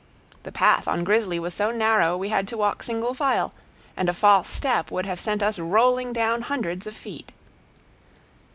[0.41, 3.53] The path on Grizzly was so narrow we had to walk single file,
[3.95, 7.31] and a false step would have sent us rolling down hundreds of feet.